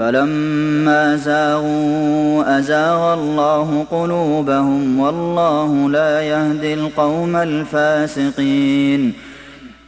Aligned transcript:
فلما 0.00 1.16
زاغوا 1.16 2.58
أزاغ 2.58 3.14
الله 3.14 3.84
قلوبهم 3.90 4.98
والله 5.00 5.90
لا 5.90 6.20
يهدي 6.22 6.74
القوم 6.74 7.36
الفاسقين 7.36 9.12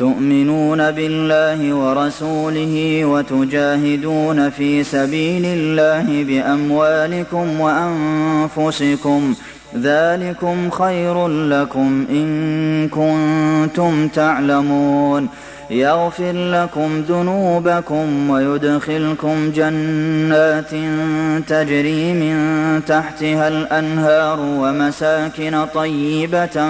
تؤمنون 0.00 0.90
بالله 0.90 1.74
ورسوله 1.74 3.04
وتجاهدون 3.04 4.50
في 4.50 4.84
سبيل 4.84 5.42
الله 5.46 6.24
باموالكم 6.24 7.60
وانفسكم 7.60 9.34
ذلكم 9.78 10.70
خير 10.70 11.28
لكم 11.28 12.04
ان 12.10 12.28
كنتم 12.88 14.08
تعلمون 14.08 15.28
يغفر 15.70 16.32
لكم 16.32 17.00
ذنوبكم 17.08 18.30
ويدخلكم 18.30 19.50
جنات 19.52 20.70
تجري 21.48 22.12
من 22.12 22.36
تحتها 22.86 23.48
الانهار 23.48 24.38
ومساكن 24.40 25.64
طيبه 25.74 26.68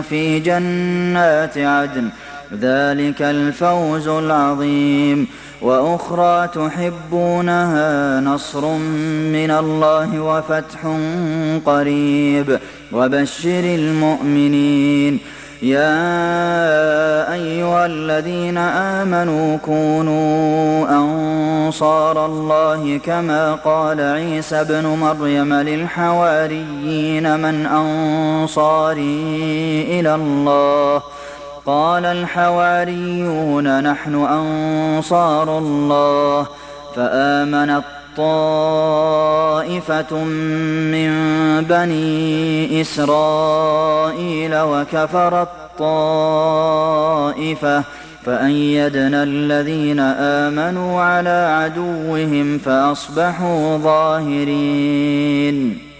في 0.00 0.40
جنات 0.40 1.58
عدن 1.58 2.08
ذلك 2.52 3.22
الفوز 3.22 4.08
العظيم 4.08 5.26
واخرى 5.62 6.48
تحبونها 6.48 8.20
نصر 8.20 8.60
من 8.70 9.56
الله 9.58 10.20
وفتح 10.20 10.96
قريب 11.70 12.58
وبشر 12.92 13.60
المؤمنين 13.64 15.18
يا 15.62 16.02
ايها 17.34 17.86
الذين 17.86 18.58
امنوا 18.58 19.56
كونوا 19.56 20.88
انصار 20.88 22.26
الله 22.26 23.00
كما 23.04 23.54
قال 23.54 24.00
عيسى 24.00 24.60
ابن 24.60 24.86
مريم 24.86 25.54
للحواريين 25.54 27.40
من 27.40 27.66
انصاري 27.66 29.22
الى 30.00 30.14
الله 30.14 30.98
ۖ 30.98 31.02
قال 31.66 32.04
الحواريون 32.04 33.82
نحن 33.90 34.14
أنصار 34.14 35.58
الله 35.58 36.46
فآمنت 36.96 37.84
طائفة 38.16 40.16
من 40.24 41.12
بني 41.70 42.80
إسرائيل 42.80 44.60
وكفرت 44.60 45.48
طائفة 45.78 47.82
فأيدنا 48.24 49.22
الذين 49.22 50.00
آمنوا 50.00 51.00
على 51.02 51.58
عدوهم 51.60 52.58
فأصبحوا 52.58 53.78
ظاهرين 53.78 55.93